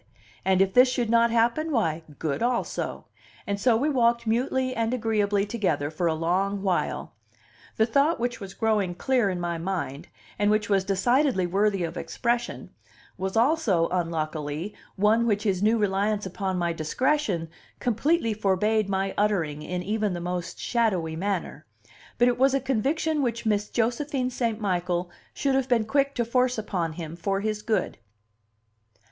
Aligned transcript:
and 0.43 0.63
if 0.63 0.73
this 0.73 0.89
should 0.89 1.11
not 1.11 1.29
happen, 1.29 1.71
why, 1.71 2.01
good 2.17 2.41
also! 2.41 3.05
And 3.45 3.59
so 3.61 3.77
we 3.77 3.87
walked 3.87 4.25
mutely 4.25 4.75
and 4.75 4.95
agreeably 4.95 5.45
together 5.45 5.91
for 5.91 6.07
a 6.07 6.15
long 6.15 6.63
while. 6.63 7.13
The 7.77 7.85
thought 7.85 8.19
which 8.19 8.39
was 8.39 8.55
growing 8.55 8.95
clear 8.95 9.29
in 9.29 9.39
my 9.39 9.59
mind, 9.59 10.07
and 10.39 10.49
which 10.49 10.69
was 10.69 10.83
decidedly 10.85 11.45
worthy 11.45 11.83
of 11.83 11.97
expression, 11.97 12.71
was 13.15 13.37
also 13.37 13.89
unluckily 13.89 14.73
one 14.95 15.27
which 15.27 15.43
his 15.43 15.61
new 15.61 15.77
reliance 15.77 16.25
upon 16.25 16.57
my 16.57 16.73
discretion 16.73 17.47
completely 17.79 18.33
forbade 18.33 18.89
my 18.89 19.13
uttering 19.19 19.61
in 19.61 19.83
even 19.83 20.13
the 20.15 20.19
most 20.19 20.57
shadowy 20.57 21.15
manner; 21.15 21.63
but 22.17 22.27
it 22.27 22.39
was 22.39 22.55
a 22.55 22.59
conviction 22.59 23.21
which 23.21 23.45
Miss 23.45 23.69
Josephine 23.69 24.31
St. 24.31 24.59
Michael 24.59 25.11
should 25.35 25.53
have 25.53 25.69
been 25.69 25.85
quick 25.85 26.15
to 26.15 26.25
force 26.25 26.57
upon 26.57 26.93
him 26.93 27.15
for 27.15 27.41
his 27.41 27.61
good. 27.61 27.99